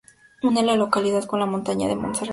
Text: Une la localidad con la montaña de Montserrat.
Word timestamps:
Une 0.47 0.63
la 0.63 0.75
localidad 0.83 1.25
con 1.25 1.39
la 1.41 1.45
montaña 1.45 1.87
de 1.87 1.95
Montserrat. 1.95 2.29